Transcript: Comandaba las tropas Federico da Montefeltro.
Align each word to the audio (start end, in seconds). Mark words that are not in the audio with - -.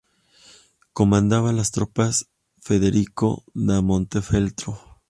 Comandaba 0.93 1.53
las 1.53 1.69
tropas 1.69 2.25
Federico 2.59 3.43
da 3.53 3.83
Montefeltro. 3.83 4.79